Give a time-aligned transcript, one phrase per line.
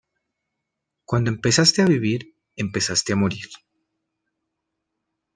[1.05, 3.47] Cuando empezaste a vivir empezaste a morir.